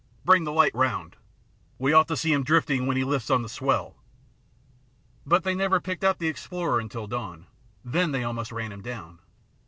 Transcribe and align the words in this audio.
Bring 0.25 0.45
the 0.45 0.51
light 0.51 0.73
round. 0.73 1.15
We 1.77 1.93
ought 1.93 2.07
to 2.07 2.17
see 2.17 2.33
him 2.33 2.43
drifting, 2.43 2.87
when 2.87 2.97
he 2.97 3.03
lifts 3.03 3.29
on 3.29 3.43
the 3.43 3.47
swell." 3.47 3.97
But 5.27 5.43
they 5.43 5.53
never 5.53 5.79
picked 5.79 6.03
up 6.03 6.17
the 6.17 6.27
explorer 6.27 6.79
until 6.79 7.05
dawn. 7.05 7.45
Then 7.85 8.11
they 8.11 8.23
almost 8.23 8.51
ran 8.51 8.71
him 8.71 8.81
down. 8.81 9.19